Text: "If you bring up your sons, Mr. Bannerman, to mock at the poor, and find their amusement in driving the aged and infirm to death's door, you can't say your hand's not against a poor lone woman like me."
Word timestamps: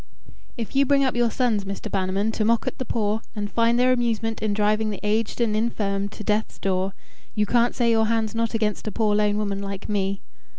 "If 0.57 0.75
you 0.75 0.83
bring 0.87 1.03
up 1.03 1.15
your 1.15 1.29
sons, 1.29 1.63
Mr. 1.63 1.91
Bannerman, 1.91 2.31
to 2.31 2.43
mock 2.43 2.65
at 2.65 2.79
the 2.79 2.85
poor, 2.85 3.21
and 3.35 3.51
find 3.51 3.77
their 3.77 3.93
amusement 3.93 4.41
in 4.41 4.51
driving 4.51 4.89
the 4.89 4.99
aged 5.03 5.39
and 5.39 5.55
infirm 5.55 6.09
to 6.09 6.23
death's 6.23 6.57
door, 6.57 6.93
you 7.35 7.45
can't 7.45 7.75
say 7.75 7.91
your 7.91 8.07
hand's 8.07 8.33
not 8.33 8.55
against 8.55 8.87
a 8.87 8.91
poor 8.91 9.13
lone 9.15 9.37
woman 9.37 9.61
like 9.61 9.87
me." 9.87 10.23